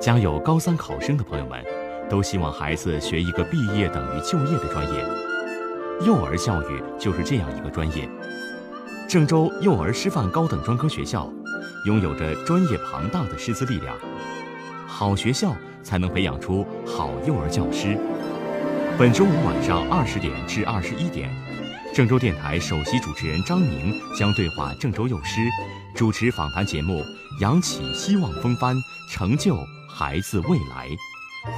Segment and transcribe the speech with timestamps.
[0.00, 1.62] 家有高三考生的朋友们，
[2.08, 5.04] 都希望孩子学一个毕业等于就业的专业。
[6.06, 8.08] 幼儿教育就是这样一个专业。
[9.08, 11.28] 郑州幼儿师范高等专科学校，
[11.86, 13.96] 拥有着专业庞大的师资力量。
[14.86, 15.52] 好学校
[15.82, 17.98] 才能培养出好幼儿教师。
[18.96, 21.28] 本周五晚上二十点至二十一点，
[21.92, 25.40] 郑州电台首席主持人张宁将对话郑州幼师，
[25.94, 27.02] 主持访谈节目，
[27.40, 28.76] 扬起希望风帆，
[29.10, 29.58] 成就。
[29.98, 30.90] 孩子未来，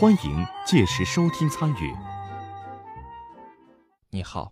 [0.01, 1.95] 欢迎届时收听参与。
[4.09, 4.51] 你好，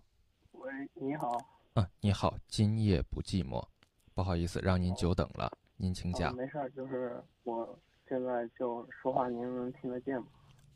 [0.51, 1.35] 喂，你好。
[1.73, 3.65] 嗯，你好，今夜不寂寞，
[4.13, 6.35] 不好意思让您久等了，您请讲。
[6.35, 7.67] 没事儿，就是我
[8.07, 10.27] 现在就说话，您能听得见吗？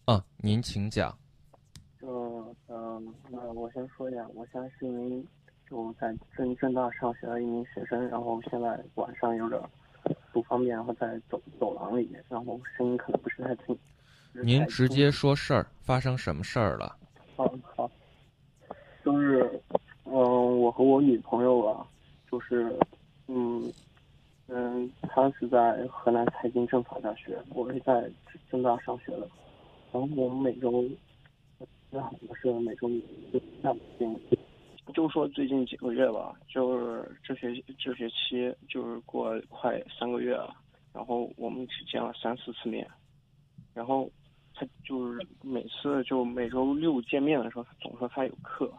[0.05, 1.15] 嗯，您请讲。
[2.01, 5.23] 就嗯，那我先说一下，我现在是一名
[5.69, 9.61] 就在正正大上学的一名学生，然后现在晚上有点。
[10.33, 13.77] 不方便，然后在走走廊里面，然后声音可能不是太清。
[14.43, 16.97] 您直接说事儿，发生什么事儿了？
[17.35, 17.89] 好，好，
[19.05, 19.61] 就是，
[20.05, 20.13] 嗯，
[20.59, 21.85] 我和我女朋友啊，
[22.29, 22.75] 就是，
[23.27, 23.71] 嗯，
[24.47, 28.09] 嗯，她是在河南财经政法大学，我是在
[28.49, 29.29] 郑大上学的，
[29.91, 30.83] 然后我们每周，
[31.91, 32.89] 那我是每周
[33.31, 34.19] 就下午见。
[34.93, 40.55] 就说最近几个月吧，就是这学这学期就是过快三个月了，
[40.93, 42.89] 然后我们只见了三四次面，
[43.73, 44.09] 然后
[44.53, 48.71] 他就是每次就每周六见面的时候，他总说他有课，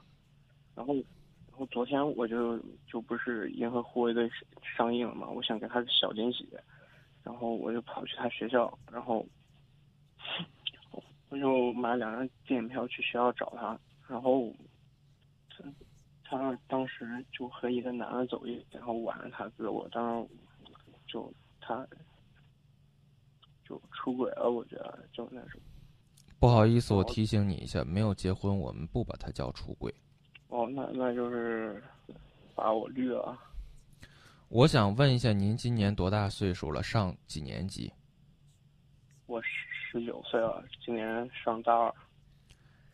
[0.75, 4.31] 然后然后昨天我就就不是银河护卫队
[4.63, 6.49] 上映了嘛，我想给他个小惊喜，
[7.23, 9.27] 然后我就跑去他学校，然后
[11.29, 13.79] 我就买两张电影票去学校找他，
[14.09, 14.53] 然后。
[16.39, 20.29] 他当时就和一个男的走一，然后挽着他胳膊，当时
[21.07, 21.87] 就他
[23.65, 25.61] 就出轨了，我觉得就那种。
[26.39, 29.95] 不好意思，我提醒你一下，没有结婚，我们不把他叫出轨。
[30.49, 31.83] 哦，那那就是
[32.55, 33.37] 把我绿了。
[34.49, 36.83] 我想问一下，您今年多大岁数了？
[36.83, 37.93] 上几年级？
[39.27, 39.49] 我十
[39.91, 41.95] 十九岁了，今年上大二。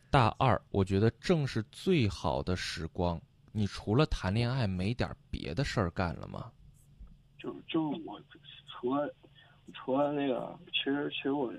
[0.09, 3.21] 大二，我觉得正是最好的时光。
[3.53, 6.51] 你除了谈恋爱，没点别的事儿干了吗？
[7.37, 8.21] 就就我
[8.67, 9.13] 除了
[9.73, 11.51] 除了那个，其实其实我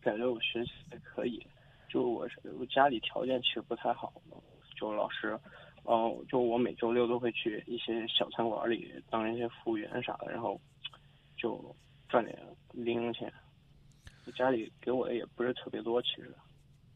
[0.00, 1.44] 感觉我学习还可以。
[1.88, 4.12] 就我我家里条件其实不太好，
[4.76, 5.38] 就老师，
[5.84, 10.60] 嗯，就我每周六都会去一些小餐馆里当一些服务员啥的，然后
[11.36, 11.74] 就
[12.08, 12.38] 赚点
[12.72, 13.32] 零用钱。
[14.36, 16.34] 家里给我的也不是特别多，其实。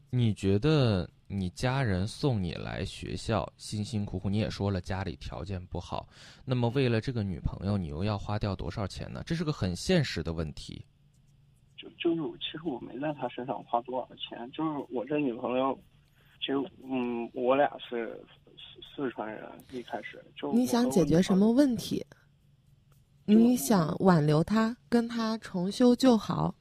[0.09, 1.09] 你觉得？
[1.33, 6.07] 你家人送你来学校，辛辛苦苦，你也说了家里条件不好，
[6.43, 9.23] 那么为了这个女朋友，你又要花掉多少钱呢？
[9.25, 10.85] 这是个很现实的问题。
[11.77, 15.77] 就就是，其实我没在她身上花多少钱，就是我这女朋友，
[16.39, 18.21] 其实嗯，我俩是
[18.57, 22.05] 四四川人，一开始就你想解决什么问题？
[23.25, 26.53] 你想挽留她，跟她重修旧好，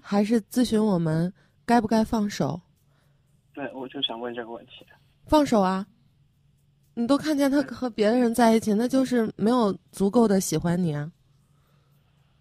[0.00, 1.32] 还是咨询我们
[1.66, 2.60] 该不该放手？
[3.52, 4.86] 对，我就想问这个问题。
[5.26, 5.86] 放手啊！
[6.94, 11.10] 你都看见他和别的人在一起，那就是没有足够的喜欢你啊。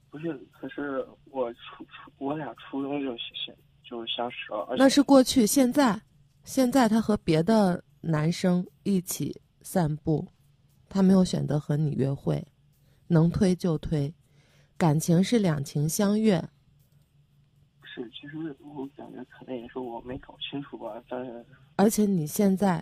[0.10, 4.76] 不是，可是我初初我俩初中就相就相识了。
[4.78, 6.02] 那是过去，现在，
[6.44, 10.28] 现在他和别的男生一起散步，
[10.90, 12.46] 他没有选择和你约会，
[13.08, 14.14] 能推就推，
[14.78, 16.44] 感情是两情相悦。
[17.94, 18.38] 是，其实
[18.76, 22.82] 我感觉可能也是我没搞清楚吧，但是而且你现在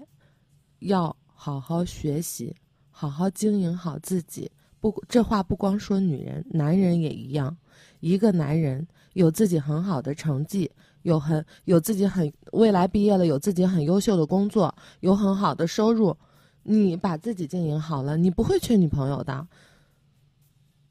[0.80, 2.56] 要好好学习，
[2.92, 4.52] 好好经营好自己。
[4.80, 7.58] 不，这话不光说女人，男人也一样。
[8.02, 10.70] 一个男人有自己很好的成绩，
[11.02, 16.16] 有很有自己很未来毕业了，有自己很优秀的工作，有很好的收入，
[16.62, 19.48] 你把自己经营好了，你不会缺女朋友的。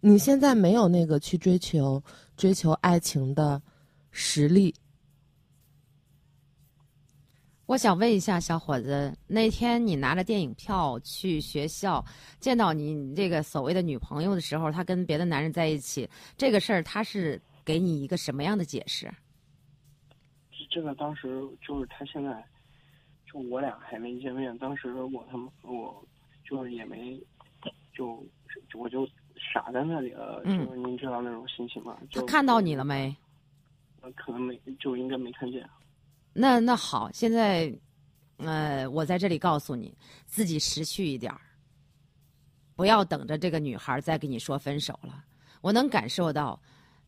[0.00, 2.02] 你现在没有那个去追求
[2.36, 3.62] 追求爱情的。
[4.10, 4.74] 实力。
[7.66, 12.02] 我想问一下小伙子，那天你拿着电影票去学校，
[12.40, 19.12] 见到你这个所谓的女朋友的时候，她跟别的男人在一起，这个事儿他是给你一个什么样的解释？
[20.70, 22.42] 这个当时就是他现在，
[23.30, 26.02] 就我俩还没见面，当时我他妈我
[26.48, 27.20] 就是也没，
[27.92, 28.26] 就
[28.74, 29.06] 我就
[29.36, 31.98] 傻在那里了，就是您知道那种心情吗？
[32.12, 33.14] 他看到你了没？
[34.16, 35.68] 可能没，就应该没看见。
[36.32, 37.72] 那那好，现在，
[38.36, 39.96] 呃，我在这里告诉你，
[40.26, 41.40] 自己识趣一点儿，
[42.76, 45.24] 不要等着这个女孩再跟你说分手了。
[45.60, 46.60] 我能感受到，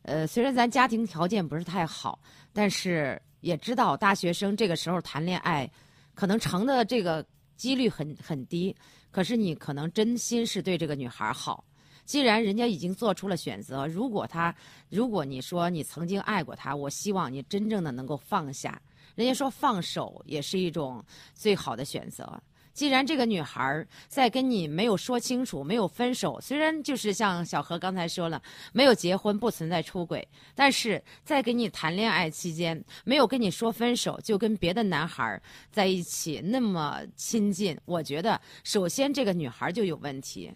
[0.02, 2.20] 呃，虽然咱家庭条件不是太好，
[2.52, 5.70] 但是也知道大学生这个时候谈恋爱，
[6.14, 7.24] 可能成的这个
[7.56, 8.74] 几率很很低。
[9.12, 11.64] 可是你可能真心是对这个女孩好，
[12.10, 14.52] 既然人家已经做出了选择，如果他，
[14.88, 18.82] 如果你说你曾经爱过他，我希望你真正的能够放下。
[19.14, 21.00] 人家说放手也是一种
[21.34, 22.42] 最好的选择。
[22.72, 28.42] 既然这个女孩在跟你没有说清楚，没有分手，虽然就是像小何刚才说了，
[28.72, 35.40] 没有结婚不存在出轨，但是在跟你谈恋爱期间没有跟你说分手，就跟别的男孩
[35.70, 40.50] 在一起那么亲近，我觉得首先这个女孩就有问题。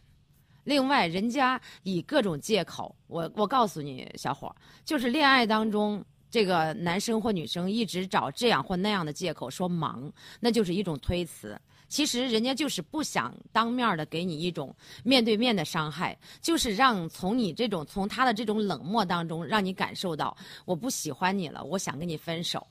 [0.65, 11.59] 另外，人家以各种借口，我我告诉你，小伙，就是恋爱当中这个男生或女生一直找这样或那样的借口说忙，那就是一种推辞。
[11.87, 14.75] 其实人家就是不想当面的给你一种
[15.05, 22.67] 面对面的伤害，就是让从你这种从他的这种冷漠当中，让你感受到我不喜欢你了，我想跟你分手。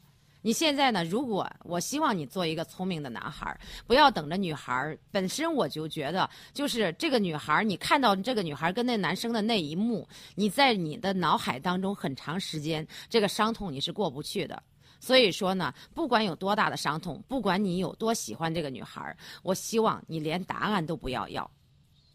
[0.46, 1.06] 你现在呢？
[1.06, 3.58] 如果我希望你做一个聪明的男孩，
[3.88, 4.96] 不要等着女孩。
[5.10, 10.06] 本身我就觉得，就是这个女孩，你看到这个女孩跟那男生的那一幕，
[10.36, 14.62] 你在你的脑海当中很长时间，这个伤痛你是过不去的。
[15.00, 21.50] 所以说呢，不管有多大的伤痛，不管你有多喜欢这个女孩，我希望你连答案都不要要，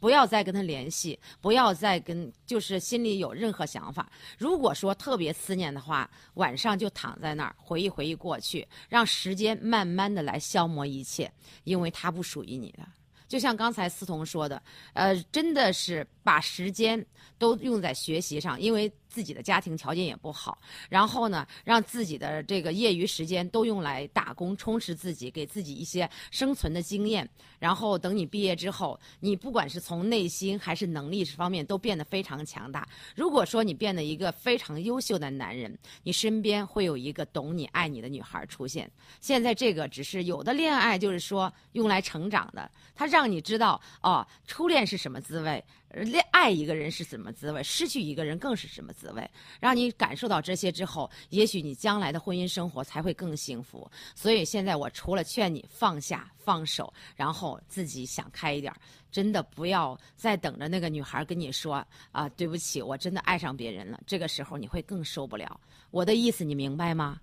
[0.01, 4.11] 不要再跟他联系，不要再跟，就是心里有任何想法。
[4.37, 11.31] 如果说特别思念的话，晚上就躺在那儿回忆回忆过去，让时间慢慢的来消磨一切，
[11.65, 12.87] 因为他不属于你的。
[13.27, 14.63] 就像刚才思彤说的，
[14.95, 17.05] 呃，真的是把时间
[17.39, 18.91] 都用在学习上，因为。
[19.09, 20.59] 自己的家庭条件也不好，
[20.89, 27.29] 然后呢，让自己的这个业余时间都用来打工，充实自己，给自己一些生存的经验。
[27.59, 32.87] 然后等你毕业之后，你不管是从内心还是能力方面，都变得非常强大。
[33.17, 38.89] 如果说你变得一个非常优秀的男人，你身边会有一个懂你、爱你的女孩出现。
[39.21, 45.65] 现在这个只是有的恋爱，就是说用来成长的，它让你知道哦，初恋是什么滋味。
[45.91, 47.63] 恋爱一个人是什么滋味？
[47.63, 49.31] 失去一个人更是什么滋味？
[49.59, 53.91] 让你感受到这些之后，也许你将来的婚姻生活才会更幸福。
[54.15, 58.71] 所以现在我除了劝你放下、放手，然后自己想开一点，
[59.11, 61.83] 真的不要再等着那个女孩跟你说
[62.13, 63.99] 啊，对不起，我真的爱上别人了。
[64.07, 65.59] 这个时候你会更受不了。
[65.91, 67.19] 我的意思你明白吗？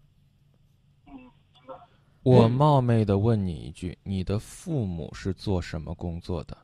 [1.05, 1.31] 嗯，明
[1.67, 1.75] 白。
[2.23, 6.57] 我冒昧的问你一句，你的父母是做什么工作的？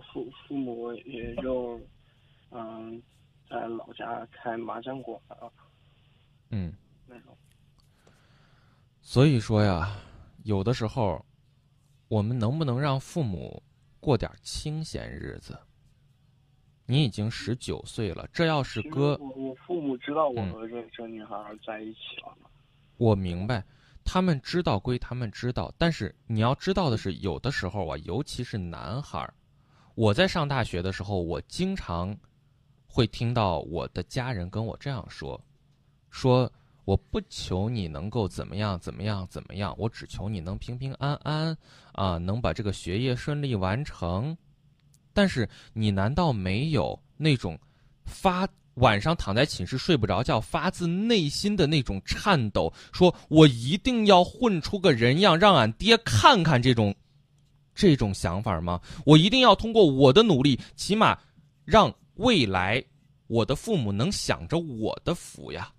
[0.00, 1.80] 父父母也就，
[2.50, 3.02] 嗯，
[3.48, 5.20] 在老家开麻将馆。
[6.50, 6.72] 嗯。
[7.06, 7.36] 那种。
[9.00, 9.96] 所以说呀，
[10.44, 11.24] 有的时候，
[12.08, 13.62] 我们能不能让父母
[14.00, 15.58] 过点清闲日子？
[16.88, 22.48] 你已经十九岁了，这要是哥，我我父母知道我和这这女孩在一起了吗？
[22.96, 23.64] 我明白，
[24.04, 29.34] 他们知道归他们知道，但是你要知道的是，有的时候啊，尤其是男孩儿。
[29.96, 32.14] 我在上大学的时候，我经常
[32.86, 35.42] 会听到我的家人跟我这样说
[36.10, 36.52] ：“说
[36.84, 41.56] 我不求你能够怎么样怎么样怎么样，我只求你能平平安安
[41.92, 44.36] 啊，能把这个学业顺利完成。
[45.14, 47.58] 但是你难道没有那种
[48.04, 56.94] 发晚上躺在寝室睡不着觉，发自内心的那种颤抖，说我一定要混出个人样，让俺爹看看这种？”
[57.76, 58.80] 这种想法吗？
[59.04, 61.16] 我一定要通过我的努力，起码
[61.64, 62.82] 让未来
[63.26, 65.70] 我的父母能享着我的福呀。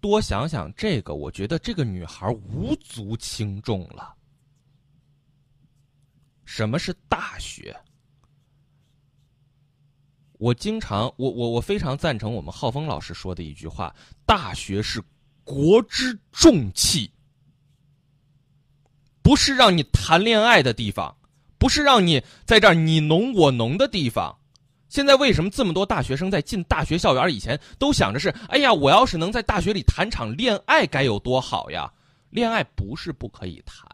[0.00, 4.14] 多想想这个，我觉得这个女孩无足轻重了。
[6.44, 7.76] 什么是大学？
[10.38, 15.02] 我经常，我我我非常赞成我们浩峰老师说的一句话：大学是
[15.44, 17.12] 国之重器。
[19.30, 21.14] 不是让你谈恋爱的地方，
[21.56, 24.36] 不是让你在这儿你侬我侬的地方。
[24.88, 31.88] 现在为什么这么多大学生在进大学校园以前都想着是：哎呀，我要是能在大学里谈场恋爱该有多好呀？
[32.30, 33.86] 恋爱不是不可以谈，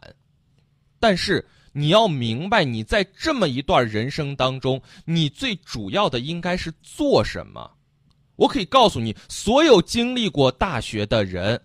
[0.99, 7.69] 但是你要明白，你在这么一段人生当中，你最主要的应该是做什么？
[8.37, 11.61] 我可以告诉你，所有经历过大学的人。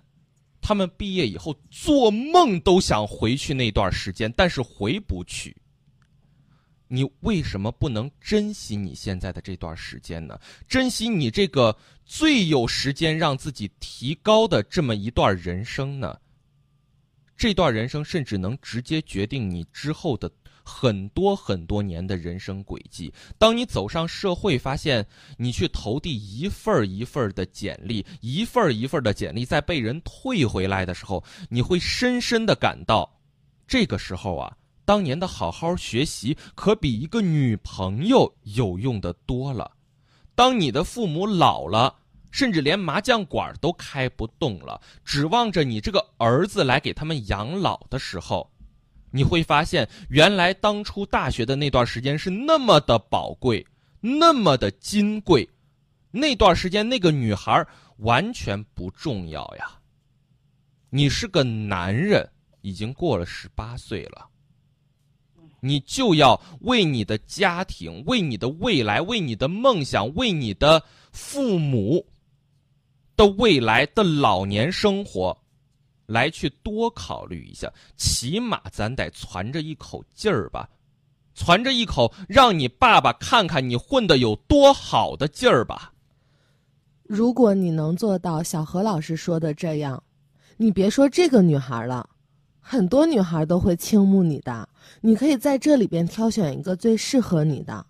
[0.62, 5.54] 他们毕业以后做梦都想回去那段时间，但是回不去。
[6.86, 10.38] 你为什么不能珍惜你现在的这段时间呢？
[10.68, 16.16] 珍惜你这个最有时间让自己提高的这么一段人生呢？
[17.34, 20.30] 这段人生甚至能直接决定你之后的
[20.64, 23.12] 很多很多年的人生轨迹。
[23.38, 33.10] 当你走上社会，发现你去投递一份儿一份儿的简历，一份儿一份儿的简历在被人退回来的时候，你会深深的感到，
[33.66, 39.70] 这个时候啊，当年的好好学习可比一个女朋友有用的多了。
[40.34, 41.94] 当你的父母老了，
[42.30, 48.50] 甚至连麻将馆都开不动了，指望着你这个儿子来给他们养老的时候，
[49.12, 53.64] 你会发现，原来当初大学的那段时间是那么的宝贵，
[54.00, 55.48] 那么的金贵。
[56.10, 57.64] 那段时间，那个女孩
[57.98, 59.78] 完全不重要呀。
[60.90, 62.28] 你是个男人，
[62.62, 64.26] 已经过了十八岁了，
[65.60, 72.04] 你就要为你的家庭、为你的未来、为你的梦想、为你的父母。
[73.14, 75.38] 的未来的老年生活，
[76.12, 80.68] 来去多考虑一下，起码咱得攒着一口劲儿吧，
[81.34, 85.92] 攒着一口让你爸爸看看你混的有多好的劲儿吧。
[87.04, 90.02] 如果你能做到小何老师说的这样，
[90.58, 92.08] 你别说这个女孩了，
[92.60, 94.68] 很多女孩都会倾慕你的。
[95.00, 97.84] 你可以在这里边挑选一个最适合你的。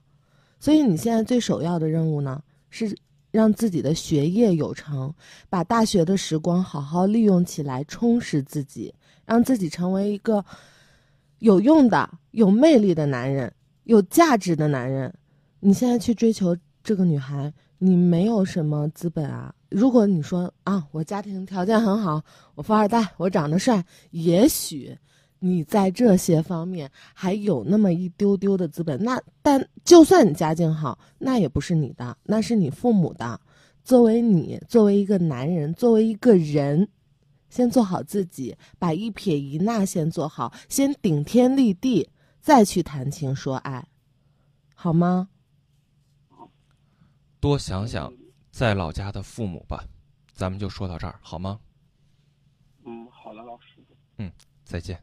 [0.61, 2.97] 所以你现在最首要的任务呢是。
[3.33, 5.13] 让自己的学业有成，
[5.51, 10.45] 把大学的时光好好利用起来，充实自己，让自己成为一个
[11.41, 13.53] 有用的、有魅力的男人，
[13.85, 15.13] 有价值的男人。
[15.59, 19.53] 你现在去追求这个女孩，你没有什么资本啊。
[19.71, 22.23] 如果你说啊，我家庭条件很好，
[22.55, 24.97] 我富二代，我长得帅，也许。
[25.45, 33.41] 你在这些方面还有那么一丢丢的资本，那但就算你家境好，那也不是你的，那是你父母的。
[33.83, 36.89] 作为你，作为一个男人，作为一个人，
[37.51, 42.09] 先做好自己，把一撇一捺先做好，先顶天立地，
[42.41, 43.89] 再去谈情说爱，
[44.77, 45.29] 好吗？
[47.41, 48.15] 多想想
[48.53, 49.85] 在老家的父母吧。
[50.33, 51.59] 咱们就说到这儿，好吗？
[52.85, 53.85] 嗯，好了，老师。
[54.19, 54.31] 嗯，
[54.65, 55.03] 再见。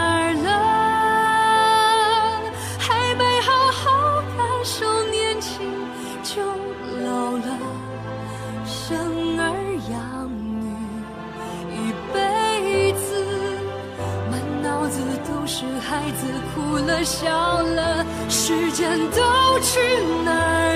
[16.01, 19.79] 孩子哭了笑了，时间都去
[20.25, 20.70] 哪儿